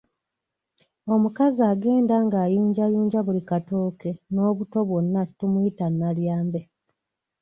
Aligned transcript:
Omukazi 1.13 1.61
agenda 1.73 2.15
ng'ayunjayunja 2.25 3.19
buli 3.25 3.41
katooke 3.49 4.09
n'obuto 4.33 4.79
bwonna 4.89 5.21
tumuyita 5.37 5.85
Nalyambe. 5.89 6.61